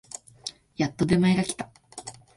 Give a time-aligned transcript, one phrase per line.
[0.77, 1.69] やっと出前が来た